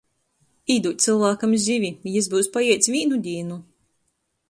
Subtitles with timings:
[0.75, 3.63] Īdūd cylvākam zivi, i jis byus paieds vīnu dīnu.